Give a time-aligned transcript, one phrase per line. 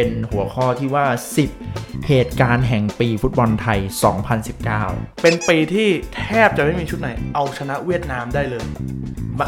[0.00, 1.06] เป็นหัวข้อที่ว่า
[1.56, 3.78] 10 เหตุการณ์แห่งปีฟุตบอลไทย
[4.50, 8.64] 2019 เป็นปีที่แทบจะไม่มีชุดไหน เอาชนะเวียดนามได้เลย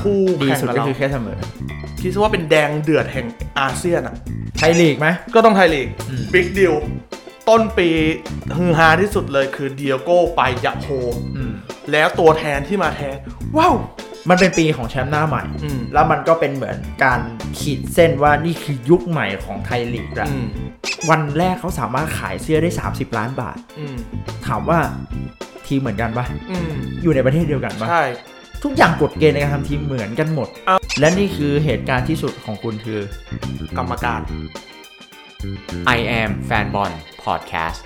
[0.03, 1.38] คู่ดีแข่งสุดกับก็เราคือแค่เสมอ
[2.00, 3.26] คิดซะว่าเป็นแดงเดือดแห่ง
[3.58, 4.14] อาเซียนอะ
[4.56, 6.74] ไทยลีกไหม ก็ต้องไทยลีกอืม บิ๊กดิว
[7.49, 7.88] ต้นปี
[8.56, 10.88] ฮือฮาที่สุดเลยคือเดียโก้ไปยะโฮ
[11.37, 11.53] อืม
[11.92, 13.17] แล้วตัวแทนที่มาแทน
[13.56, 13.74] ว้าว
[14.28, 17.20] มันเป็นปีของแชมป์หน้าใหม่อืมแล้วมันก็เป็นเหมือนการ
[17.59, 20.48] ขีดเส้นว่านี่คือยุคใหม่ของไทยลีกแล้วอืม
[21.10, 23.96] วันแรกเขาสามารถขายเสื้อได้ 30 ล้านบาทอืม
[24.46, 24.79] ถามว่า
[25.66, 26.70] ทีมเหมือนกันปะอืม
[27.02, 28.05] อยู่ในประเทศเดียวกันปะใช่
[28.65, 33.01] ทุกอย่างกฎเกณฑ์ในการทำทีมเหมือนกันหมดอ้าวและนี่คือเหตุการณ์ที่สุดของคุณคือ
[33.77, 34.21] กรรมการ
[35.96, 36.93] I am แฟนบอล
[37.24, 37.80] Podcast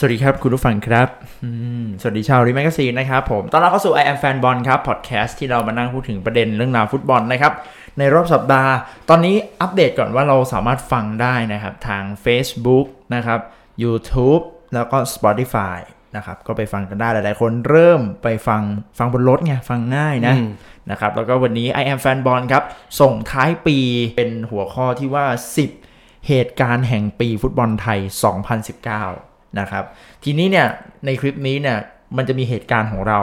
[0.00, 1.08] สวัสดีครับ คุณผู้ฟังครับ
[1.44, 1.50] อื
[1.84, 7.52] มสวัสดีชาวรี magazine นะครับผม ต้อนรับเข้าสู่ I am แฟนบอล ครับ พอดแคสต์ที่เรามานั่งพูดถึงประเด็นเรื่องราวฟุตบอลนะครับ
[7.98, 8.72] ในรอบสัปดาห์
[9.08, 13.40] ตอนนี้อัปเดตก่อนว่าเราสามารถฟังได้นะครับ ทาง Facebook นะครับ
[13.82, 14.42] YouTube
[14.74, 15.78] แล้วก็ Spotify
[16.16, 18.62] นะครับ ก็ไปฟังกันได้ หลายๆ คนเริ่มไปฟัง
[18.98, 20.48] ฟังบนรถไง ฟังง่ายนะอืม
[20.90, 22.64] นะครับ แล้วก็วันนี้ I am Fan Ball ครับ
[23.00, 23.78] ส่งท้ายปี
[24.16, 25.26] เป็นหัวข้อที่ว่า
[25.76, 27.98] 10 เหตุการณ์แห่งปีฟุตบอลไทย
[29.24, 29.27] 2019
[29.60, 29.84] นะครับ
[30.24, 30.66] ทีนี้เนี่ย
[31.06, 31.76] ในคลิปนี้เนี่ย
[32.16, 33.20] มันจะมีเหตุการณ์ของเรา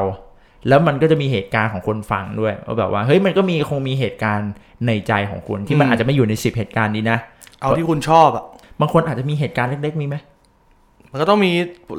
[0.67, 4.51] แล้วมันก็จะมีเหตุการณ์ของคนฟังด้วยว่าแบบว่าเฮ้ยมันก็มีคงมีเหตุการณ์
[4.87, 7.19] ในใจของคุณที่มันอืมอาจจะไม่อยู่ใน10เหตุการณ์นี้นะ
[7.61, 8.45] เอาที่คุณชอบอะ
[8.79, 10.15] บางคนอาจจะมีเหตุการณ์เล็กๆมีไหม
[11.15, 11.53] มันก็ต้องมี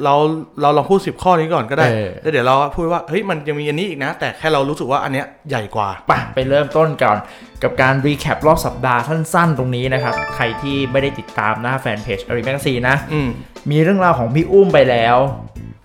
[0.04, 0.14] เรา
[0.62, 7.18] เราลองพูดสิบข้อนี้ก่อนก็ได้เออแล้วเดี๋ยวเราพูดว่าเฮ้ยมันยังมีอันนี้อีกนะ แต่แค่เรารู้สึกว่าอันเนี้ยใหญ่กว่าปะไปเริ่มต้นก่อน
[7.62, 13.28] กับการรีแคปรอบสัปดาห์สั้นๆ ตรงนี้นะครับ ใครที่ไม่ได้ติดตามหน้าแฟนเพจอารีแมกซีนะอืม
[13.70, 15.16] มีเรื่องราวของพี่อุ้มไปแล้ว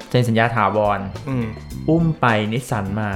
[0.10, 1.46] เซ็นสัญญาถาวรอืม
[1.90, 3.12] อุ้มไปนิสสันมา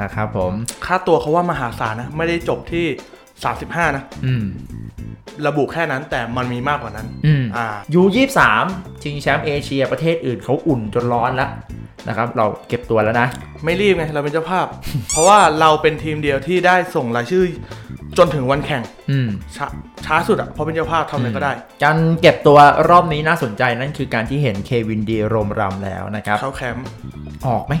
[0.00, 0.52] นะครับผม
[0.84, 2.86] ค่าตัวเขาว่ามหาศาลนะ ไม่ได้จบที่
[3.42, 4.44] 35 นะอืม
[5.46, 7.43] ระบุแค่นั้นแต่มันมีมากกว่านั้น อืมอ่า
[7.94, 8.64] ยูยี่สาม
[9.02, 11.50] ชิงแชมป์เอเชียประเทศอื่นเขาอุ่นจนร้อนแล้ว
[12.08, 13.28] นะครับ เราเก็บตัวแล้วนะ
[13.64, 14.66] ไม่รีบไงเราเป็นเจ้าภาพ
[15.10, 17.44] เพราะว่าเราเป็นทีมเดียวที่ได้ส่งรายชื่อ
[18.18, 19.66] จนถึงวันแข่งอืมช้า
[20.06, 21.52] ช้าสุดอะเพราะเป็นเจ้าภาพทำอะไรก็ได้
[21.84, 22.58] การเก็บตัว
[22.90, 26.86] รอบนี้น่าสนใจนั่นคือการที่เห็นเควินดีโรมรำแล้วนะครับ เข้าแคมป์
[27.46, 27.74] ออกไหม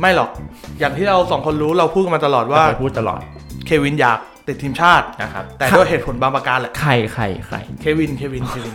[0.00, 0.30] ไม่หรอก
[0.80, 3.20] อย่างที่เราสองคนรู้เราพูดกันมาตลอดว่าเคยพูดตลอด
[3.66, 4.18] เควินอยาก
[4.48, 8.74] ติดทีมชาตินะครับแต่ด้วยเหตุผลบางประการแหละใครใครใครเควินเควินเควิน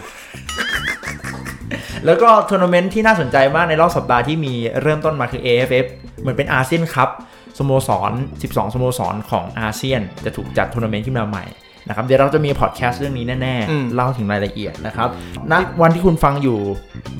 [2.05, 5.85] แล้วก็ทัวร์นาเมนต์ที่น่าสนใจมากในรอบสัปดาห์ที่มีเริ่มต้นมาคือ AFF
[6.21, 7.09] เหมือนเป็นอาเซียนคัพ
[7.57, 8.11] สโมสร
[8.41, 11.45] 12 สโมสรของอาเซียน จะถูกจัดทัวร์นาเมนต์ขึ้นมาใหม่
[11.87, 15.09] นะครับเดี๋ยวเราจะมีพอดแคสต์เรื่องนี้แน่อืมๆเล่าถึงรายละเอียดนะครับ
[15.51, 16.57] ณวันที่คุณฟังอยู่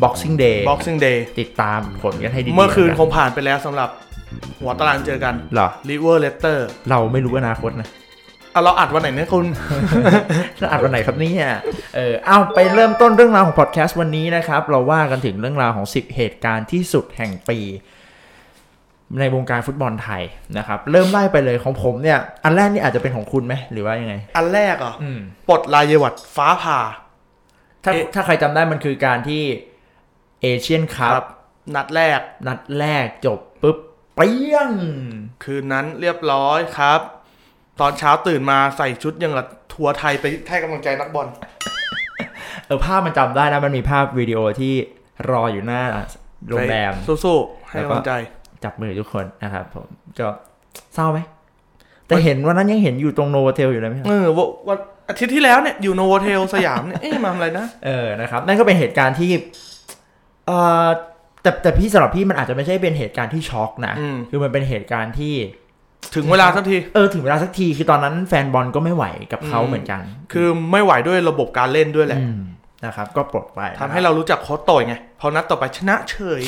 [0.04, 3.90] Boxing Day Boxing Day ติดตามผลกันให้ดีๆเมื่อคืนนะคงผ่านไปแล้วสำหรับ
[4.60, 7.90] หัวตารางเจอกันเหรอลิเวอร์เลสเตอร์เราไม่รู้อนาคตนะ
[8.54, 9.46] อะเราอัดวันไหนเนี่ยคุณ
[10.60, 11.46] จะอัดวันไหนครับเนี่ย
[11.96, 17.60] เออเอาไปเริ่มต้นเรื่องราวของพอดแคสต์วันนี้นะครับ เราว่ากันถึงเรื่องราวของ 10 เหตุการณ์ที่สุดแห่งปี
[19.20, 20.24] ในวงการฟุตบอลไทย
[20.58, 25.20] นะครับ เริ่มไล่ไปเลยของผมเนี่ย อันแรกนี่อาจจะเป็นของคุณไหมหรือว่ายังไง อันแรกเหรอะอืม
[25.50, 26.80] ปลดลายวัดฟ้าผ่า
[27.84, 29.44] ถ้าเอ๊ะถ้าใครจำได้มันคือการที่
[30.42, 31.14] เอเชียนคัพ
[31.76, 33.78] นัดแรก นัดแรกจบปุ๊บ
[34.16, 34.72] เปี้ยง
[35.44, 37.02] คืนนั้นเรียบร้อยครับ
[37.80, 41.28] ตอนเช้าตื่นมาใส่ชุดยังกับทัวร์ไทยไปให้กำลังใจนักบอล
[42.66, 44.74] เออภาพมันจำได้นะมันมีภาพวิดีโอที่
[45.32, 45.82] รออยู่หน้า
[46.50, 48.14] โรงแรม ไปสู้ๆให้แล้วก็กำลังใจ
[48.64, 49.88] จับมือทุกคนนะครับผม
[50.20, 50.30] ก็
[50.96, 51.20] เศร้าไหม
[52.08, 54.78] แต่เห็นวันนั้นยังเห็นอยู่ตรงโนวเทลอยู่เลยไหมครับ เออวันวัน
[55.10, 59.32] อาทิตย์ที่แล้วเนี่ยอยู่โนโวเทลสยามเนี่ยเอ๊ะมาทำอะไรนะ เออ นะครับ นั่นก็เป็นเหตุการณ์ที่
[60.48, 60.88] เอ่อ
[61.42, 65.34] แต่แต่พี่สำหรับพี่มันอาจจะไม่ใช่เป็นเหตุการณ์ที่ช็อกนะ อืม คือมันเป็นเหตุการณ์ที่
[66.16, 70.02] ถึงเวลาสักที เออถึงเวลาสักทีคือตอนนั้นแฟนบอลก็ไม่ไหวกับเขาอืมเหมือนกัน
[70.32, 72.42] คือไม่ไหวด้วยระบบการเล่นด้วยแหละอืม
[72.86, 76.44] นะครับ ก็ปลดไปทำให้เรารู้จักโค้ชโต่อยไง พอนัดต่อไปชนะเฉย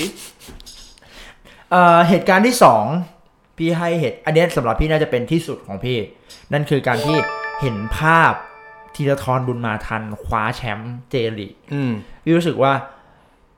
[1.72, 2.86] เอ่อเหตุการณ์ที่สอง
[3.58, 5.98] พี่ให้เหตุ อันเนี้ยสำหรับพี่น่าจะเป็นที่สุดของพี่
[6.54, 7.18] นั่นคือการที่
[7.62, 8.34] เห็นภาพ
[8.96, 11.92] ธีรทรบุญมาทันคว้าแชมป์เจลีกอืม
[12.24, 12.74] พี่รู้สึกว่า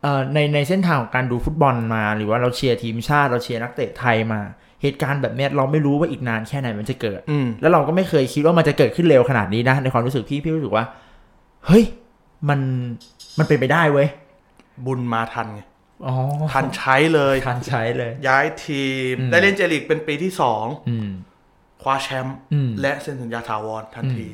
[0.01, 4.42] เอ่อในในเส้นทางของการดูฟุตบอลมา หรือว่าเราเชียร์ทีมชาติเราเชียร์นักเตะไทยมา
[4.85, 10.85] เหตุการณ์แบบเนี้ยเราไม่รู้ว่าอีกนานแค่ไหนมันจะเกิดอืมแล้วเราก็ไม่เคยคิดว่ามันจะเกิดขึ้นเร็วขนาดนี้นะในความรู้สึกพี่พี่รู้สึกว่า
[11.67, 11.83] เฮ้ย
[12.49, 12.59] มัน
[13.39, 14.07] มันเป็นไปได้เว้ย
[14.85, 15.61] บุญมาทันไง
[16.05, 16.15] อ๋อ
[16.53, 21.09] ทันใช้เลยทันใช้เลย ย้ายทีมอืมได้เล่นเจลีกเป็นปีที่สองอืม
[21.81, 24.27] คว้าแชมป์อืมและเซ็นสัญญาถาวรทันที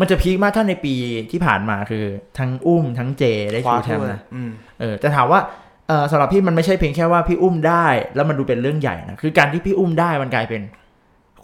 [0.00, 0.94] มันจะพีคมากถ้าในปี
[1.30, 2.04] ที่ผ่านมาคือ
[2.38, 4.50] ทั้งอุ้มทั้งเจได้คว้าคิวแชถ้มวยป์นะอืม
[4.80, 5.69] เออแต่ถามว่าเออ
[6.10, 10.62] สำหรับพี่มันไม่ใช่เพียงแค่ว่าพี่อุ้มได้ แล้วมันดูเป็นเรื่องใหญ่นะคือการที่พี่อุ้มได้มันกลายเป็น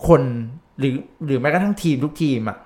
[0.07, 0.23] คน
[0.79, 0.95] หรือ
[1.27, 2.57] หรือแม้กระทั่งทีมทุกทีมอะ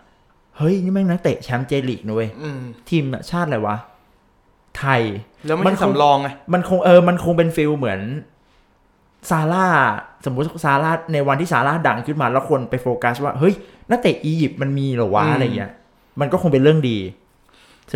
[0.57, 3.77] เฮ้ยนี่แม่งนักเตะแชมป์ J League นะเว้ยอืมทีมชาติอะไรวะ
[4.79, 5.03] ไทย
[5.47, 8.01] แล้วไม่มันใช่คงสำรองไงมันคงเออมันคงเป็น feel เหมือน
[9.31, 9.67] ซาลาห์
[10.25, 13.55] สมมุติซาลาห์ในวันที่ซาลาห์ดังขึ้นมาแล้วคนไปโฟกัสว่า เฮ้ย
[13.91, 15.71] นักเตะอียิปต์มันมีเหรอวะอืมอะไรเงี้ย
[16.21, 17.30] มันก็คงเป็นเรื่องดีสรุ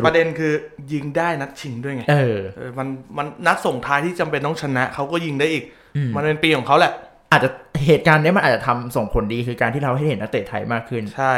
[0.07, 0.53] ประเด็นคือ
[0.93, 2.89] ยิงได้นัดชิงด้วยไงเออเออมัน
[3.19, 5.65] มันนัดส่งท้ายที่จำเป็นต้องชนะเขาก็ยิงได้อีก
[5.97, 6.93] อืมมันเป็นปีของเขาแหละ
[7.33, 7.51] อาจจะ
[7.87, 11.35] เหตุการณ์เนี้ยมันอาจจะทำส่งผลดีคือการที่เราให้เห็นนักเตะไทยมากขึ้นใช่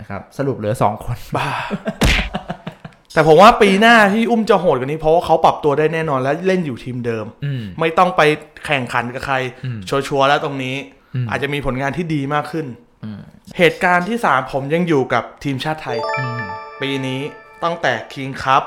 [0.00, 1.48] นะครับสรุปเหลือสองคนบ้า
[3.14, 8.22] แต่ผมว่าปีหน้าที่อุ้มจะโหดกว่านี้เพราะว่าเขาปรับตัวได้แน่นอนและเล่นอยู่ทีมเดิมอืมไม่ต้องไป
[8.66, 10.76] แข่งขันกับใครอืมชัวร์ๆแล้วตรงนี้
[11.14, 12.66] อืมอาจจะมีผลงานที่ดีมากขึ้น
[13.04, 13.20] อืม
[13.58, 16.42] เหตุการณ์ที่สามผมยังอยู่กับทีมชาติไทยอืม
[16.82, 17.20] ปีนี้
[17.64, 18.64] ตั้งแต่คิงคัพ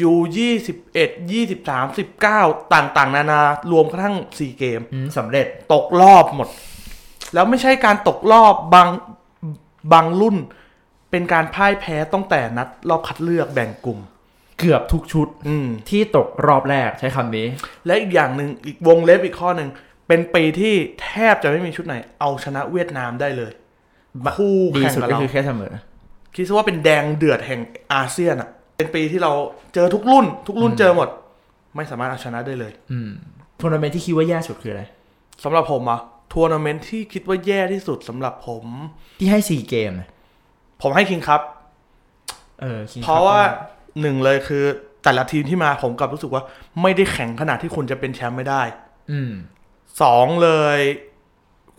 [0.00, 2.40] ยูยี่สิบเอ็ดยี่สิบสามสิบเก้า
[2.74, 3.40] ต่างๆ นานา
[3.72, 6.48] รวมกระทั่งสี่เกมอืมสำเร็จตกรอบหมด
[7.34, 8.88] แล้วไม่ใช่การตกรอบบาง
[9.92, 10.36] บางรุ่น
[11.10, 13.98] เป็นการพ่ายแพ้ตั้งแต่นัดรอบคัดเลือกแบ่งกลุ่ม
[14.58, 17.46] เกือบทุกชุดอืมที่ตกรอบแรกใช้คำนี้
[17.86, 19.68] และอีกอย่างหนึ่งอีกวงเล็บอีกข้อหนึ่ง
[20.08, 23.52] เป็นปีที่แทบจะไม่มีชุดไหน เอาชนะเวียดนามได้เลย
[24.36, 25.72] คู่ดีแข่งสุดกับก็เราคือแค่เสมอ
[26.34, 27.60] คิดซะว่าเป็นแดงเดือดแห่ง
[27.92, 29.32] อาเซียนอะ เป็นปีที่เรา
[29.74, 31.08] เจอทุกรุ่น ทุกรุ่นอืมเจอหมด
[31.76, 33.10] ไม่สามารถเอาชนะได้เลย อืม
[33.60, 34.82] ทัวร์นาเมนต์ที่คิดว่าแย่สุดคืออะไร
[35.44, 36.00] สำหรับผมอะ
[36.32, 38.64] ทัวร์นาเมนต์ที่คิดว่าแย่ที่สุดสำหรับผม
[39.20, 39.92] ที่ให้สี่เกม
[40.82, 41.40] ผมให้คิงครับ
[42.60, 43.40] เออ King เพราะ Cup ว่า
[44.00, 44.64] หนึ่งเลยคือ
[45.04, 46.42] แต่ละทีมที่มาผมกลับรู้สึกว่า
[46.82, 48.62] ไม่ได้แข็งขนาดที่คุณจะเป็นแชมป์ไม่ได้
[49.10, 49.32] อืม
[50.02, 50.78] สองเลย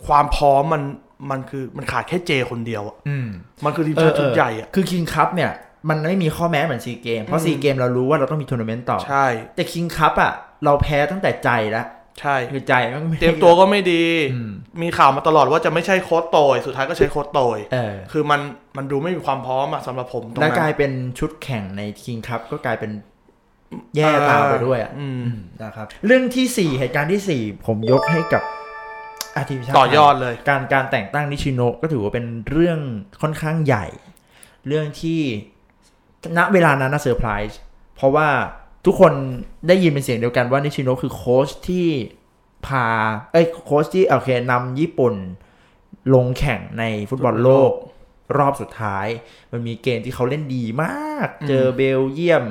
[0.06, 0.82] ความพร้อมมัน
[1.30, 3.28] มันคือมันขาดแค่เจคนเดียวอะอืม
[3.64, 5.50] มันคือทีมชาติชุดใหญ่อะคือคิงคัพเนี่ย
[5.88, 10.32] มันไม่มีข้อแม้เหมือนซีเกม เพราะอืมซีเกมเรารู้ว่าเราต้องมีทัวร์นาเมนต์ต่อ ใช่ แต่คิงคัพอะ
[10.64, 11.86] เราแพ้ตั้งแต่ใจแล้ว
[12.20, 14.04] ใช่ คือใจมันไม่เตรียมตัวก็ไม่ดี
[14.34, 14.50] อืม
[14.82, 18.40] มีข่าวมาตลอดว่าจะไม่ใช่โค้ชโต่ย สุดท้ายก็ใช้โค้ชโต่ยเออคือมัน
[18.76, 22.90] มันดูไม่มีความพร้อมอะสำหรับผมตรงแล้วนั้นกลายเป็นชุดแข่งในคิงคัพก็กลายเป็น
[23.96, 28.42] แย่ตามไปด้วยอะอืมอืมนะครับ เรื่องที่สี่เหตุการณ์ที่สี่ผมยกให้กับ
[29.36, 32.78] อาทีมชาติต่อยอดเลย การการแต่งตั้งนิชิโนะก็ถือว่าเป็นเรื่อง
[33.22, 33.86] ค่อนข้างใหญ่
[34.66, 35.20] เรื่องที่
[36.36, 37.58] ณเวลานั้นน่าเซอร์ไพรส์
[37.96, 38.28] เพราะว่า
[38.86, 39.12] ทุกคน
[39.68, 41.88] ได้ยินเป็นเสียงเดียวกันว่านิชิโนะคือโค้ชที่
[42.66, 42.86] พา
[43.32, 45.14] เอ้ยโค้ชที่โอเคนำญี่ปุ่น
[46.14, 47.72] ลงแข่งในฟุตบอลโลก
[48.38, 49.06] รอบสุดท้าย
[49.52, 52.44] มันมีเกมที่เขาเล่นดีมาก เจอเบลเยียม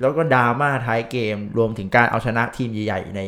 [0.00, 3.20] แล้วก็ดราม่าท้ายเกม รวมถึงการเอาชนะทีมใหญ่ ๆ ใน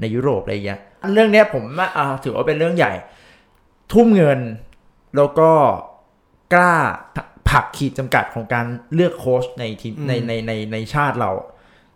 [0.00, 0.80] ในยุโรปอะไรอย่างเงี้ย
[1.12, 2.92] เรื่องเนี้ยผมว่าอ่าถือว่าเป็นเรื่องใหญ่
[3.92, 4.40] ทุ่มเงิน
[5.16, 5.50] แล้วก็
[6.54, 6.72] กล้า
[7.48, 11.30] ผลักขีดจำกัดของการเลือกโค้ชในทีมอืมในในในในชาติเรา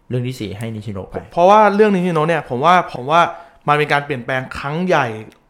[0.08, 3.20] เรื่องที่สี่ให้นิชิโนะไป เพราะว่าเรื่องนี้โนเนี่ยผมว่าผมว่า
[3.68, 5.06] มันเป็นการเปลี่ยนแปลงครั้งใหญ่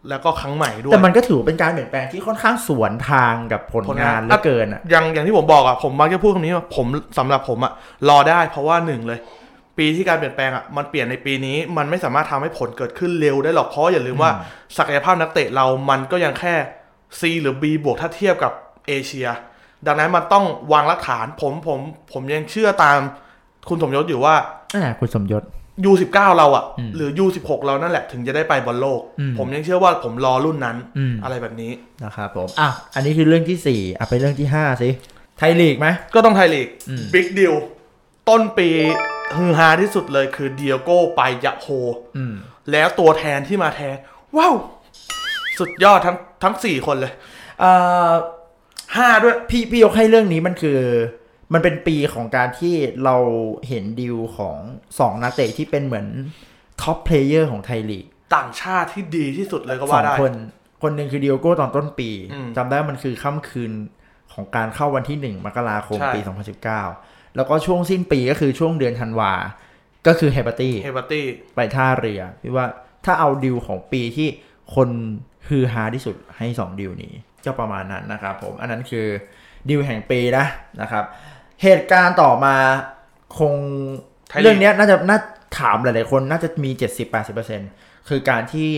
[0.08, 6.86] แล้วก็ครั้งใหม่ด้วยแต่มันก็ถือว่าเป็นการเปลี่ยนแปลงที่ค่อนข้างสวนทางกับผลผลงางานนเหลือเกินอะอย่างอย่างที่ผมบอกอะผมมักจะพูดคำนี้ว่าผม
[7.18, 7.72] สำหรับผมอะ
[8.08, 9.18] รอได้เพราะว่าหนึ่งเลย
[9.80, 16.54] ปีที่การเปลี่ยนแปลงอะมันเปลี่ยนในปีนี้ มันไม่สามารถทำให้ผลเกิดขึ้นเร็วได้หรอกเพราะอย่าลืมว่าอืมศักยภาพนักเตะเรามันก็ยังแค่
[17.20, 18.52] C หรือ B บวกถ้าเทียบกับ
[18.88, 19.28] เอเชีย
[19.86, 21.80] ดังนั้นมันต้องวางรากฐานผมผม
[22.12, 22.98] ผมยังเชื่อตาม
[23.68, 24.34] คุณสมยศอยู่ว่า
[24.74, 25.42] อ่าคุณสมยศ
[25.90, 31.72] U19 เราอะอืมหรือ U16 เรานั่นแหละถึงจะได้ไปบอลโลกอืมผมยังเชื่อว่าผมรอรุ่นนั้นอืมอะไรแบบนี้
[32.04, 34.88] นะครับผมอะอันนี้คือเรื่องที่สี่อะไปเรื่องที่ห้าสิ
[35.38, 37.54] ไทยลีกไหมก็ต้องไทยลีกอืม big deal
[38.28, 38.68] ต้นปี
[39.36, 41.66] ฮือฮาที่สุดเลยคือดิโอโก้ไปยะโฮร์
[42.16, 42.34] อืม
[42.72, 43.96] แล้วตัวแทนที่มาแทน
[44.36, 44.54] ว้าว
[45.58, 47.12] สุดยอดทั้งทั้งสี่คนเลย
[47.60, 47.72] เอ่
[48.08, 48.10] อ
[48.96, 50.78] ห้าด้วย พี่พี่ยกให้เรื่องนี้มันคือ
[51.52, 53.16] มันเป็นปีของการที่เรา
[53.68, 54.56] เห็นดิวของ
[54.98, 56.06] สองนักเตะที่เป็นเหมือน
[56.82, 60.32] top player ของไทยลีก ต่างชาติที่ดีที่สุดเลยก็ว่าได้สองคน
[60.82, 63.72] คนหนึ่งคือดิโอโก้ตอนต้นปีอืมจำได้มันคือค่ำคืน
[64.32, 69.32] ของการเข้าวันที่หนึ่งมกราคมใช่ปี 2019 แล้วก็ช่วงสิ้นปีก็คือช่วงเดือนธันวา
[70.06, 72.66] ก็คือเฮเบอร์ตี้เฮเบอร์ตี้ไปท่าเรือพี่ว่า
[73.04, 74.28] ถ้าเอาดิวของปีที่
[74.74, 74.88] คน
[75.48, 77.12] ฮือฮาที่สุดให้สองดิวนี้
[77.44, 79.06] ก็ประมาณนั้นนะครับผม อันนั้นคือ
[79.68, 80.44] ดิวแห่งปีนะ
[80.80, 81.04] นะครับ
[81.62, 82.56] เหตุการณ์ต่อมา
[83.38, 83.54] คง
[84.28, 85.18] ไทยลีกเรื่องเนี้ยน่าจะน่า
[85.58, 86.70] ถามหลายๆคนน่าจะมี
[87.40, 88.70] 70-80%คือการที่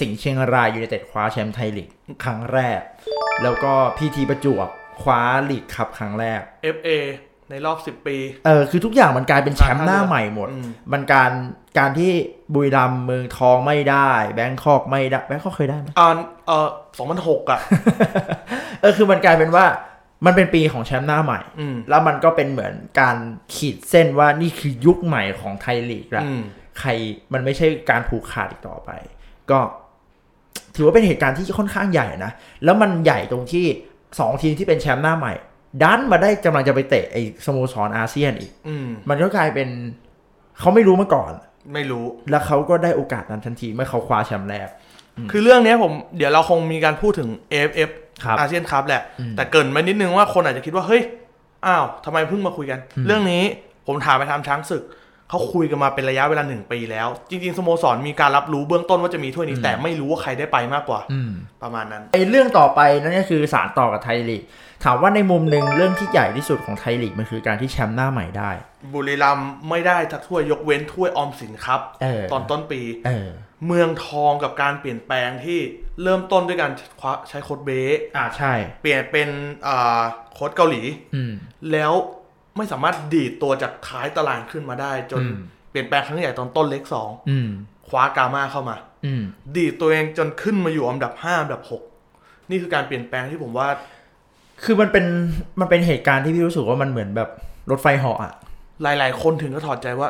[0.00, 1.88] สิงห์เชียงรายยูไนเต็ดคว้าแชมป์ไทยลีก
[2.24, 2.80] ครั้งแรก
[3.42, 4.68] แล้วก็พีทีประจวบ
[5.02, 5.20] คว้า
[5.50, 6.40] ลีกคัพครั้งแรก
[6.76, 6.88] FA
[7.50, 8.16] ในรอบสิบปี
[8.46, 11.30] เออคือทุกอย่างมันกลายเป็นแชมป์หน้าใหม่หมดอืมมันการ
[11.78, 12.12] การที่
[12.54, 16.08] บุรีรัมย์เมืองทองไม่ได้ แบงคอกไม่ได้แบงคอกเคยได้ไหมอ่า
[16.46, 17.60] เออสองพันหกอะ
[18.80, 19.64] เออคือมันกลายเป็นว่า
[20.26, 23.16] มันเป็นปีของแชมป์หน้าใหม่อืมแล้วมันก็เป็นเหมือนการ
[23.54, 26.42] ขีดเส้นว่านี่คือยุคใหม่ของไทยลีกละอืม
[26.80, 26.90] ใคร
[27.32, 28.90] มันไม่ใช่การผูกขาดอีกต่อไป
[29.50, 29.58] ก็
[30.74, 32.32] ถือว่าเป็นเหตุการณ์ที่ค่อนข้างใหญ่นะ
[32.64, 33.66] แล้วมันใหญ่ตรงที่
[34.18, 35.32] สองทีมที่เป็นแชมป์หน้าใหม่
[35.82, 39.68] ดันมาได้กำลังจะไปเตะไอ้สโมสรอาเซียนอีกอืมมันก็กลายเป็น
[40.58, 41.32] เขาไม่รู้มาก่อน
[41.74, 44.68] ไม่รู้แล้วเขาก็ได้โอกาสนั้นทันทีเมื่อเขาคว้าแชมป์แรก
[45.30, 47.90] คือเรื่องเนี้ยผมเดี๋ยวเราคงมีการพูดถึง AFF
[48.24, 51.02] ครับอาเซียนคัพแหละอืมแต่เกรินไปนิดนึงว่าคนอาจจะคิดว่าเฮ้ย
[51.66, 53.42] อ้าวทำไมเพิ่งมาคุยกันอืมเรื่องนี้
[53.86, 54.82] ผมถามไปทำช้างศึก
[55.30, 61.30] เขาคุยกันมาเป็นระยะเวลาหนึ่งปีแล้ว จริง ๆสโมสรมีการรับรู้เบื้องต้นว่าจะมีถ้วยนี้ แต่ไม่รู้ว่าใครได้ไปมากกว่าอืม
[61.62, 64.42] ประมาณนั้นไอ้เรื่องต่อไปนั่นก็คือสารต่อกับไทยลีก
[64.84, 68.50] ถามว่าในมุมหนึ่งเรื่องที่ใหญ่ที่สุดของไทยลีกมันคือการที่แชมป์หน้าใหม่ได้
[68.92, 73.28] บุรีรัมย์ไม่ได้ทักถ้วยยกเว้นถ้วยออมสินครับเออตอนต้นปีเออ
[73.66, 75.60] เมืองทองกับการเปลี่ยนแปลงที่
[76.02, 79.28] เริ่มต้นด้วยการคว้าใช้โค้ชเบ๊อ่าใช่ เปลี่ยนเป็น
[79.66, 80.00] อ่า
[80.34, 80.82] โค้ชเกาหลี
[81.14, 81.32] อืม
[81.72, 81.92] แล้ว
[82.56, 85.36] ไม่สามารถดีดตัวจากท้ายตารางขึ้นมาได้ จนอืม
[85.70, 87.48] เปลี่ยนแปลงครั้งใหญ่ตอนต้น leg สองอืม
[87.88, 88.76] คว้ากามาเข้ามา
[89.06, 89.22] อืม
[89.56, 91.82] ดีดตัวเองจนขึ้นมาอยู่อันดับห้าอันดับหก
[92.50, 93.68] นี่คือการเปลี่ยนแปลงที่ผมว่า
[94.64, 95.04] คือมันเป็น
[95.60, 97.28] มันเป็นเหตุการณ์ที่พี่รู้สึกว่ามันเหมือนแบบ
[97.70, 98.32] รถไฟเหาะอะ
[98.82, 100.08] หลาย ๆ คนถึงก็ถอดใจว่า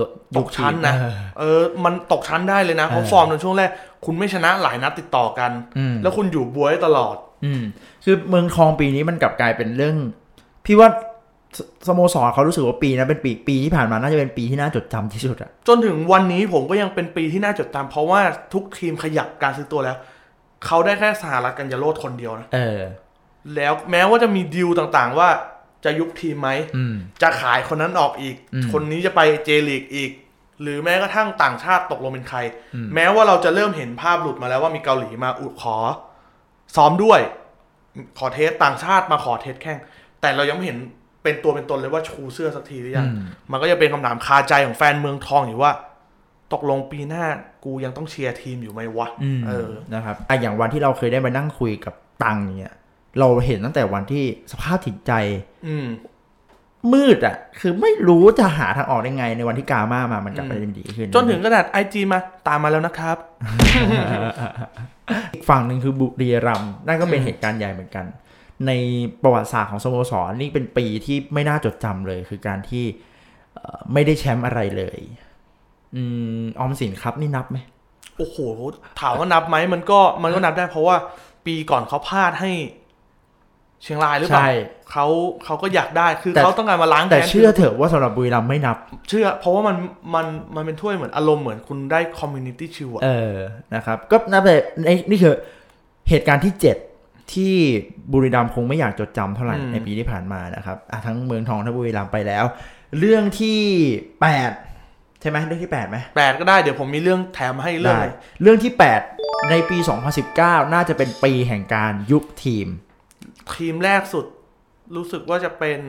[0.00, 3.70] รถตกชั้นนะเออเออ มันตกชั้นได้เลยนะเพราะเออฟอร์มในช่วงแรก
[4.04, 7.62] คุณไม่ชนะหลายนัดติดต่อกันอืมแล้วคุณอยู่บวยตลอด อืม
[8.04, 9.96] คือเมืองทองปีนี้มันกลับกลายเป็นเรื่อง
[10.64, 10.88] พี่ว่า
[11.56, 18.20] สสโมสรเขารู้สึกว่าปีนั้นเป็นปีปีที่ผ่านมาน่าจะเป็นปีที่น่าจดจำที่สุดอะจนถึงวันนี้ผมก็ยังเป็นปีที่น่าจดจำเพราะว่า
[18.54, 19.96] ทุกทีมขยับการซื้อตัวแล้ว
[20.66, 22.80] เขาได้แค่สหรัฐกันยาโรดคนเดียวนะเออ
[23.54, 25.28] แล้วแม้ว่าจะมีดีลต่างๆว่า
[25.84, 30.10] จะยุบทีมไหมอืมจะขายคนนั้นออกอีกอืมคนนี้จะไปเจลีกอีก
[30.62, 32.38] หรือแม้กระทั่งต่างชาติตกลงเป็นใคร
[32.74, 35.76] อืมแม้ว่าเราจะเริ่มเห็นภาพหลุดมาแล้วว่ามีเกาหลีมาอุดขอ
[36.76, 37.20] ซ้อมด้วย
[38.18, 39.78] ขอเทสต่างชาติมาขอเทสแข่ง
[40.20, 40.78] แต่เรายังไม่เห็น
[41.22, 45.72] เป็นตัวเป็นตนเลยว่าชูเสื้อสักทีหรือยังอืมมันก็จะเป็นคำถามคาใจของแฟนเมืองทองอยู่ว่า
[46.52, 47.24] ตกลงปีหน้า
[47.64, 52.74] กูยังต้องเชียร์ทีมอยู่ไหมวะอืมเออนะครับอะอย่างวันที่เราเคยได้มานั่งคุยกับตังเนี่ย
[53.18, 55.12] เราเห็นตั้งแต่วันที่สภาพจิตใจ
[55.66, 55.86] อืม
[56.92, 63.16] มืดอะ คือไม่รู้จะหาทางออกได้ไง ในวันที่กามามามันกลับไปเป็นดีขึ้น จนถึงขนาดไอจีมาตามมาแล้วนะครับ
[65.32, 68.04] อีกฝั่งหนึ่งคือบุรีรัมย์นั่นก็เป็นอืมเหตุการณ์ใหญ่เหมือนกัน
[68.66, 68.72] ใน
[69.22, 72.84] ประวัติศาสตร์ของสโมสรนี่เป็นปีที่ไม่น่าจดจำเลย คือการที่
[73.54, 75.00] เอ่อไม่ได้แชมป์อะไรเลย
[75.94, 76.02] อื
[76.40, 77.58] มออมสินครับนี่นับไหม
[78.18, 78.36] โอ้โห
[79.00, 80.96] ถามว่านับไหมมันก็มันก็นับได้เพราะว่า
[81.46, 82.52] ปีก่อนเขาพลาดให้
[83.82, 84.50] เชียงรายหรือเปล่าใช่
[84.90, 85.06] เขา
[85.44, 88.76] เขาก็อยากได้คือแต่เขาต้องการมาล้างแค้นแต่เชื่อเถอะว่าสำหรับบุรีรัมย์ไม่นับ
[89.08, 89.76] เชื่อ เพราะว่ามัน
[90.14, 90.26] มัน
[90.56, 93.36] มันเป็นถ้วยเหมือนอารมณ์เหมือนคุณได้ Community Shield อะเออ
[93.74, 95.34] นะครับ ก็นับแต่ในนี่คือ
[96.08, 96.76] เหตุการณ์ที่เจ็ด
[97.34, 97.54] ที่
[98.12, 102.44] บุรีรัมย์คงไม่อยากจดจำเท่าไหร่ในปีที่ผ่านมานะครับอะทั้งเมืองทองทั้งบุรีรัมย์ไปแล้ว
[102.98, 103.60] เรื่องที่
[104.22, 104.50] แปด
[105.20, 108.72] ใช่ไหมเรื่องที่แปดไหมแปดก็ได้เดี๋ยวผมมีเรื่องแถมให้เรื่องได้หนึ่งเรื่องที่
[109.10, 109.78] 8 ในปี
[110.26, 112.66] 2019 น่าจะเป็นปีแห่งการยุบทีม
[113.54, 114.26] ทีมแรกสุด
[114.96, 115.80] รู้สึกว่าจะเป็น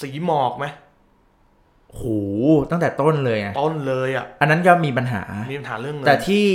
[0.00, 0.66] สีหมอกไหม
[1.92, 2.02] โห
[2.70, 5.22] ตั้งแต่ต้นเลยไงต้นเลยอะอันนั้นก็มีปัญหา
[5.52, 6.46] มีปัญหาเรื่องเงิแต่ที่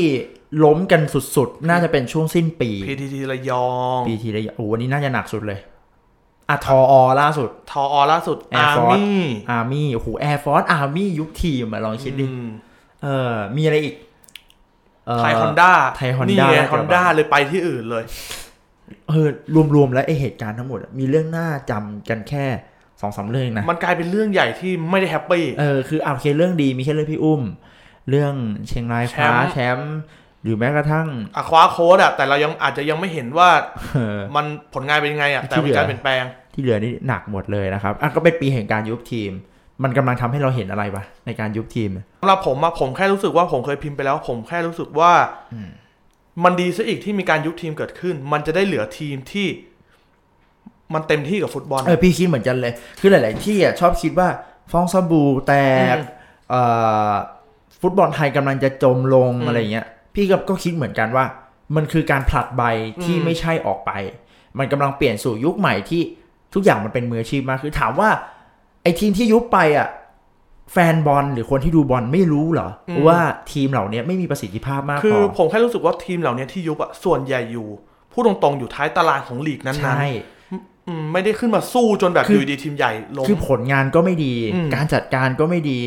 [0.63, 5.59] ล้มกันสุดๆ น่าจะเป็นช่วงสิ้นปีพีทีทีระยองปีทีละโอ้โหวันนี้น่าจะหนักสุดเลย
[6.49, 12.25] อะทออล่าสุด ทออล่าสุด Air อาร์ Force มี่Army โอ้โห Air Force Army ยุบทีมอะลองคิดดิ
[13.03, 13.95] เออมีอะไรอีก
[15.05, 18.03] เอ่อไทยฮอนด้าไทย Honda นี่ไงน่าจะฮอนด้าเลยไปที่อื่นเลย
[19.09, 19.27] เออ
[19.75, 22.45] รวมๆ แล้วไอเหตุการณ์ทั้งหมดอะมีเรื่องน่าจำกันแค่
[23.01, 27.41] สองสามเรื่องนะ มันกลายเป็นเรื่องใหญ่ที่ไม่ได้ happy เออคืออ่าโอเคเรื่องดีมีแค่เรื่องพี่อุ้ม
[28.09, 28.33] เรื่อง
[28.67, 29.95] เชียงรายคว้าแชมป์แชมป์
[30.45, 33.49] หรือแม้กระทั่งอะคว้าโค้ชอะแต่เรายังอาจจะยังไม่เห็นว่า
[33.93, 36.23] เออมันผลงานเป็นยังไงอะแต่ที่มีเหลือการเปลี่ยนแปลง
[36.53, 39.31] ที่เหลือนี่หนักหมดเลยนะครับอะก็เป็นปีแห่งการยุบทีม
[39.83, 41.89] มันกำลังทำให้เราเห็นอะไรปะในการยุบทีม
[42.21, 45.11] สำหรับผมอะผมแค่รู้สึกว่าผมเคยพิมพ์ไปแล้ว ผมแค่รู้สึกว่า
[45.53, 45.69] อืม
[46.43, 49.47] มันดีซะอีกที่มีการยุบทีมเกิดขึ้น มันจะได้เหลือทีมที่
[50.93, 54.27] มันเต็มที่กับฟุตบอลเออพี่คิดเหมือนกันเลย คือหลาย ๆ ที่อะชอบคิดว่า
[54.71, 55.53] ฟองสบู่แต
[55.95, 56.03] กอืม
[56.49, 56.61] เอ่
[57.09, 57.13] อ
[57.81, 61.25] ฟุตบอลไทยกำลังจะจมลงอืมอะไรเงี้ย พี่ก็ก็คิดเหมือนกันว่า
[61.75, 62.63] มันคือการผลัดใบ
[63.03, 63.91] ที่อืมไม่ใช่ออกไป
[64.57, 66.01] มันกำลังเปลี่ยนสู่ยุคใหม่ที่
[66.53, 68.09] ทุกอย่างมันเป็นมืออาชีพมากคือถามว่า
[68.83, 69.87] ไอ้ทีมที่ยุบไปอะ
[70.73, 72.69] แฟนบอลหรือคนที่ดูบอลไม่รู้เหรอ
[73.07, 73.19] ว่า
[73.51, 77.67] ทีมเหล่านี้ไม่มีประสิทธิภาพมากคืพออผมแค่รู้สึกว่าทีมเหล่านี้ที่ยุบอะส่วนใหญ่อยู่
[78.11, 85.79] พูดตรงๆอยู่ท้ายตารางของลีกนั้นใช่ๆอืมไม่ได้ขึ้นมาสู้จนแบบคืออยู่ดีทีมใหญ่ลงคือผลงานก็ไม่ดีอืมการจัดการก็ไม่ดี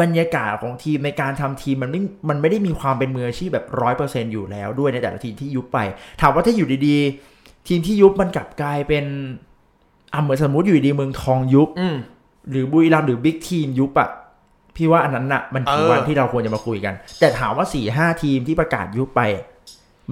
[0.00, 5.78] บรรยากาศของทีมในการทำทีมมันไม่ มันไม่ได้มีความเป็นมืออาชีพแบบร้อยเปอร์เซ็นอยู่แล้วด้วยในแต่ละทีมที่ยุบไป
[6.20, 9.04] ถามว่าถ้าอยู่ดีๆ ทีมที่ยุบมันกลับกลายเป็น
[10.12, 11.96] อะเหมือนสมมติอยู่ดีๆเมืองทองยุบอืม
[12.50, 14.08] หรือบุรีรัมย์หรือบิ๊กทีมยุบอะ
[14.76, 19.20] พี่ว่าอันนั้นน่ะมันถึงเออวันที่เราควรจะมาคุยกัน แต่ถามว่าสี่ห้าทีมที่ประกาศยุบไป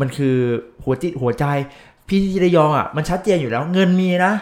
[0.00, 0.37] มันคือ
[0.85, 1.45] หัวจิตหัวใจ
[2.09, 4.33] พีทีระยองอะมันชัดเจนอยู่แล้ว เงินมีนะ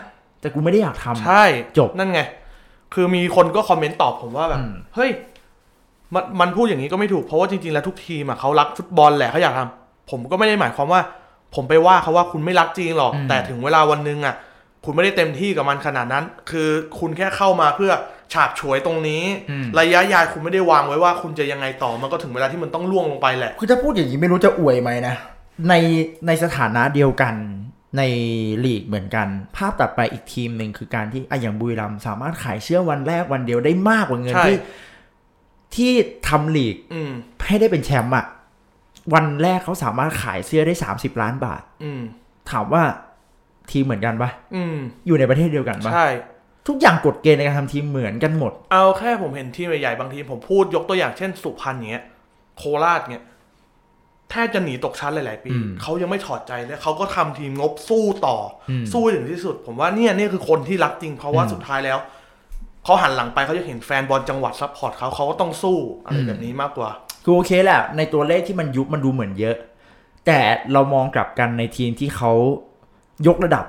[0.40, 1.44] แต่กูไม่ได้อยากทำใช่
[1.78, 2.20] จบนั่นไง
[2.94, 5.10] คือมีคนก็คอมเมนต์ตอบผมว่าแบบอืมเฮ้ย
[6.14, 11.00] มันมันพูดอย่างนี้ก็ไม่ถูกเพราะว่าจริงๆแล้วทุกทีมอะเขารักฟุตบอลแหละเขาอยากทำผมก็ไม่ได้หมายความว่า
[11.54, 14.34] ผมไปว่าเขาว่าคุณไม่รักจริงหรอกอืมแต่ถึงเวลาวันหนึ่งอะ
[14.84, 17.92] คุณไม่ได้เต็มที่กับมันขนาดนั้น คือคุณแค่เข้ามาเพื่อ
[18.32, 25.14] ฉาบฉวยตรงนี้อืมระยะยาวคุณไม่ได้วางไว้ว่าคุณจะยังไงต่อมันก็ถึงเวลาที่มันต้องล่วงลงไปแหละคือถ้าพูดอย่างนี้ไม่รู้จะอวยไหมนะ
[25.68, 25.74] ใน
[26.26, 27.34] ในสถานะเดียวกัน
[27.98, 28.02] ใน
[28.64, 34.56] ลีกเหมือนกัน ภาพตัดไปอีกทีมหนึ่งคือการที่อะอย่างบุรีรัมย์สามารถขายเชื่อวันแรกวันเดียวได้มากกว่าเงินใช่ที่
[35.76, 35.92] ที่
[36.28, 37.12] ทำลีกอืม
[37.46, 38.26] ให้ได้เป็นแชมป์อะ
[39.14, 42.02] วันแรกเขาสามารถขายเสื้อได้สามสิบล้านบาทอืม
[42.50, 42.82] ถามว่า
[43.70, 44.76] ทีมเหมือนกันปะอืม
[45.06, 46.08] อยู่ในประเทศเดียวกันปะใช่
[46.68, 52.04] ทุกอย่างกฎเกณฑ์ในการทำทีมเหมือนกันหมด เอาแค่ผมเห็นทีมใหญ่ๆบางทีมผมพูดยกตัวอย่างเช่นสุพรรณเงี้ย
[52.58, 53.24] โคราชเงี้ย
[54.30, 58.36] แทบจะหนีตกชั้นหลาย ๆ ปีอืมเขายังไม่ถอดใจเลยเขาก็ทำทีมงบสู้ต่อ
[58.70, 61.98] อมสู้ให้ถึงที่สุด ผมว่าเนี่ยนี่คือคนที่รักจริง เพราะว่าอืมสุดท้ายแล้ว
[62.84, 66.90] เขาหันหลังไปเขาจะเห็นแฟนบอลจังหวัด support เขาเขาก็ต้องสู้อะไรอืมแบบนี้มากกว่า
[67.24, 69.56] คือโอเคแหละ ในตัวเลขที่มันยุบมันดูเหมือนเยอะ
[70.26, 70.38] แต่
[70.72, 72.32] เรามองกลับกันในทีมที่เขา
[73.26, 73.66] ยกระดับ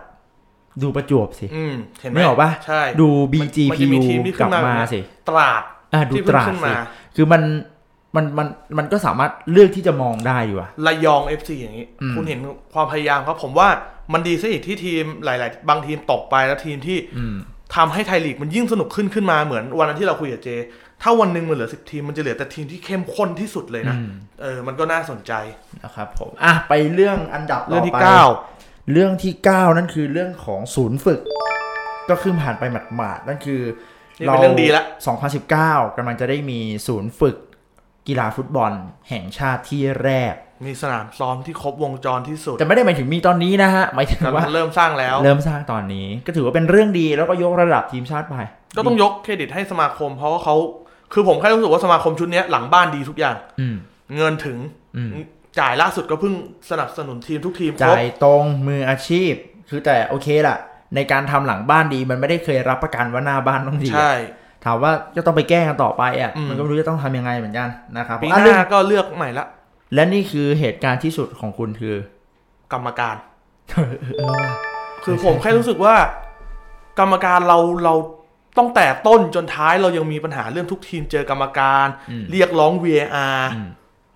[0.83, 3.09] ดูประจวบสิอืมเห็นไหมไม่ออกปะใช่ดู
[3.41, 6.77] มันมันจะมี BGPU ทีมที่กลับขึ้นมามาแบบเนี้ยสิตราดอะดูตราดสิที่เพิ่งขึ้นมา
[7.15, 7.41] คือมัน
[8.15, 12.39] มันมันมันก็สามารถเลือกที่จะมองได้อยู่อะระยองเอฟซีอย่างนี้อืมคุณเห็น
[12.73, 13.67] ความพยายามครับผมว่า
[14.13, 17.35] มันดีซะอีกที่ทีมหลาย ๆ บางทีมตกไปแล้วทีมที่อืม
[17.75, 20.49] ทำให้ไทยลีกมันยิ่งสนุกขึ้นขึ้นมาเหมือนวันนั้นที่เราคุยกับเจ
[21.01, 24.09] ถ้าวันหนึ่งมันเหลือสิบทีม มันจะเหลือแต่ทีมที่เข้มข้นที่สุดเลยนะอืม
[24.41, 25.33] เออมันก็น่าสนใจ
[25.83, 28.23] นะครับผมอะไปเรื่องอันดับเรื่องที่ต่อไปเก้า
[28.91, 31.19] เรื่องที่เก้านั่นคือเรื่องของศูนย์ฝึก
[32.09, 32.63] ก็ขึ้นผ่านไป
[32.95, 33.61] หมาดๆนั่นคือ
[34.19, 34.83] นี่เป็นเรื่องดีละ
[35.39, 37.37] 2019กำลังจะได้มีศูนย์ฝึก
[38.07, 38.71] กีฬาฟุตบอล
[39.09, 40.33] แห่งชาติที่แรก
[40.65, 48.35] มีสนามซ้อมที่ครบวงจรที่สุด แต่ไม่ได้หมายถึงมีตอนนี้นะฮะหมายถึงกำลัว่างเริ่มสร้างแล้ว เริ่มสร้างตอนนี้ ก็ถือว่าเป็นเรื่องดีแล้วก็ยกระดับทีมชาติไป
[48.77, 50.55] ก็ต้องยกเครดิตให้สมาคม เพราะว่าเขา
[51.13, 53.75] คือผมแค่รู้สึกว่าสมาคมชุดเนี้ยหลังบ้านดีทุกอย่างอืม
[54.15, 54.57] เงินถึง
[54.97, 55.09] อืม
[55.59, 56.33] จ่ายล่าสุดก็เพิ่ง
[56.69, 59.33] สนับสนุนทีมทุกทีมครบจ่ายตรงมืออาชีพ
[59.69, 60.57] คือแต่โอเคล่ะ
[60.95, 64.13] ในการทำหลังบ้านดีมันไม่ได้เคยรับประกันว่าหน้าบ้านต้องดีใช่
[64.65, 69.45] ถามว่าก็ต้องไปแก้กันต่อไปอะอืมมันก็ไม่รู้จะต้องทำยังไงเหมือนกันนะครับปีอะหเรื่องน้าก็เลือกใหม่ละ
[69.93, 71.95] และนี่คือเหตุการณ์ที่สุดของคุณคือ
[72.73, 73.15] กรรมการ
[74.17, 74.53] เออว่ะ
[75.03, 75.95] คือผมแค่รู้สึกว่า
[76.99, 77.95] กรรมการเราเรา
[78.57, 83.69] ต้องแต่ต้นจนท้ายเรายังมีปัญหาเรื่องทุกทีมเจอกรรมการอืมเรียกร้อง VAR อืม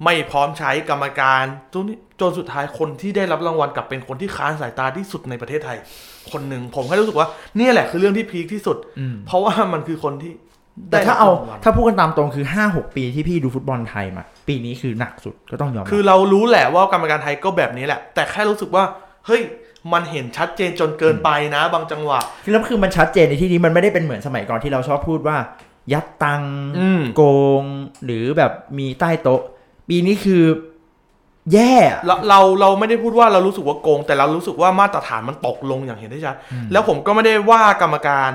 [0.03, 1.85] ไม่พร้อมใช้กรรมการจน
[2.19, 5.77] จนสุดท้ายคนที่ได้รับรางวัลกลับเป็นคนที่ค้านสายตาที่สุดในประเทศไทย
[6.31, 10.33] คนหนึ่งผมแค่รู้สึกว่า เนี่ยแหละคือเรื่องที่พีคที่สุดอืมเพราะว่ามันคือคนที่
[10.91, 18.83] แต่ถ้าได้รับเอารางวัลถ้าพูดกันตามตรงคือห้าหกปีที่พี่ดูฟุตบอลไทยมา ปีนี้คือหนักสุดก็ต้องยอมรับคือเรารู้แหละว่ากรรมการไทยก็แบบนี้แหละ แต่แค่รู้สึกว่า
[19.25, 19.41] เฮ้ย
[19.93, 25.37] มันเห็นชัดเจนจนเกินไปนะ บางจังหวะคือแล้วคือมันชัดเจนในที่นี้มันไม่ได้เป็นเหมือนสมัยก่อนที่เราชอบพูดว่า
[25.93, 27.23] ยัดตังค์อืมโก
[27.61, 27.63] ง
[28.05, 29.41] หรือแบบมีใต้โต๊ะ
[29.89, 30.43] ปีนี้คือ
[31.53, 36.35] แย่อะเราเราเราไม่ได้พูดว่าเรารู้สึกว่าโกง แต่เรารู้สึกว่ามาตรฐานมันตกลงอย่างเห็นได้ชัด
[36.71, 38.31] แล้วผมก็ไม่ได้ว่ากรรมการ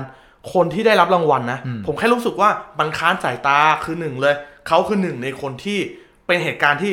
[0.53, 4.35] คนที่ได้รับรางวัลนะ ผมแค่รู้สึกว่ามันค้านสายตาคือหนึ่งเลย
[4.67, 5.79] เขาคือหนึ่งในคนที่
[6.27, 6.91] เป็นเหตุการณ์ที่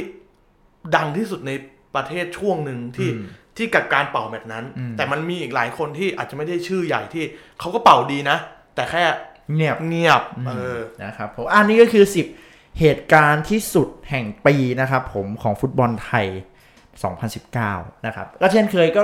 [0.97, 1.53] ดังที่สุดใน
[1.95, 7.25] ประเทศช่วงหนึ่งที่อืมที่กับการเป่าแบบนั้นอืมแต่มันมีอีกหลายคนที่อาจจะไม่ได้ชื่อใหญ่ที่
[7.61, 8.37] เขาก็เป่าดีนะ
[8.75, 9.03] แต่แค่
[9.53, 12.05] เงียบเงียบเออนะครับผมอันนี้ก็คือ
[12.43, 16.27] 10 เหตุการณ์ที่สุดแห่งปีนะครับผมของฟุตบอลไทย
[17.17, 19.03] 2019 นะครับก็เช่นเคยก็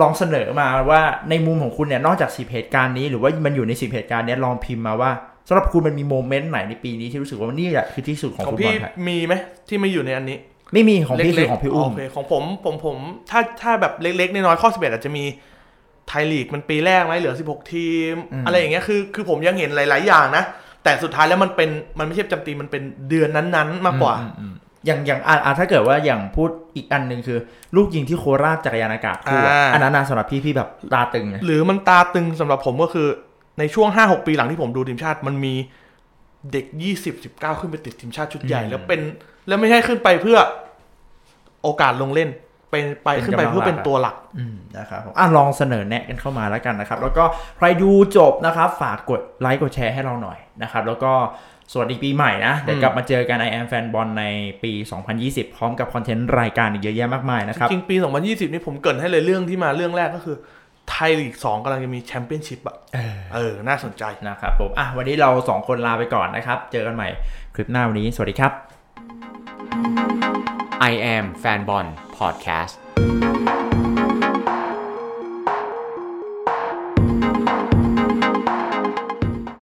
[0.00, 5.10] ลองเสนอมาว่าในมุมของคุณเนี่ยนอกจาก10เหตุการณ์นี้หรือว่ามันอยู่ใน10เหตุการณ์เนี้ยลองพิมพ์มาว่า
[5.48, 9.34] สำหรับคุณมันมีโมเมนต์ไหนในปีนี้ที่รู้สึกว่านี่แหละคือที่สุดของของฟุตบอพี่ลไทยมีไหม
[9.68, 10.38] ที่ไม่อยู่ในอันนี้
[10.72, 12.96] ไม่มีของพี่เล็คืกอๆของพี่อุ้มโอเคของผมผมผม
[13.30, 15.24] ถ้าถ้าแบบเล็กๆน้อยๆข้อ11อาจจะมี
[16.08, 20.44] ไทยลีกมันปีแรกไหมเหลือ 16 ทีมอืมอะไรอย่างเงี้ยคือคือผมยังเห็นหลาย ๆ อย่างนะ
[20.84, 24.14] แต่สุดท้ายแล้วมันเป็นมันไม่ใช่ประจำปีมันเป็นเดือนนั้น ๆ มากกว่า
[24.86, 27.38] อืมอืมอย่างอย่างอะอะถ้าเกิดว่าอย่างพูดอีกอันหนึ่งคือ
[27.76, 33.08] ลูกยิงที่โคราชจักรยานอากาศคู่อะอ่าอันนั้นนะสำหรับพี่พี่แบบตาตึงเลยหรือมันตาตึงสำหรับผมก็คือ
[33.58, 35.54] ในช่วง5-6ปีหลังที่ผมดูทีมชาติมันมี
[36.52, 36.64] เด็ก
[37.12, 39.00] 20-19ขึ้นไปติดทีมชาติชุดใหญ่อืมแล้วเป็น
[39.48, 40.38] แล้วไม่ใช่ขึ้นไปเพื่อ
[41.62, 42.30] โอกาสลงเล่น
[42.70, 47.24] เป็นไปเป็นขึ้นไปกำลังเพื่อเป็นหลักอะตัวหลักอืมนะครับผมอะลองเสนอแนะกันเข้ามาแล้วกันนะครับ แล้วก็
[47.58, 51.12] ใครดูจบนะครับ ฝากกดไลค์กดแชร์ให้เราหน่อยนะครับ แล้วก็
[51.72, 54.24] สวัสดีปีใหม่นะ เดี๋ยวอืมกลับมาเจอกัน I am fan บอลใน
[54.62, 54.72] ปี
[55.14, 60.36] 2020 พร้อมกับคอนเทนต์รายการอีกเยอะแยะมากมายนะครับ จริงๆปี 2020 นี่ผมเกรินให้เลยเรื่องที่มาเรื่องแรกก็คือ
[60.90, 67.08] ไทยลีก2กำลังจะมีแชมเปี้ยนชิพอะเออเออ น่าสนใจนะครับผมอะวันนี้เราสองคนลาไปก่อนนะครับ เจอกันใหม่
[67.54, 68.52] คลิปหน้าวันนี้ สวัสดีครับ
[70.90, 71.86] I am Fanbon
[72.18, 72.74] Podcast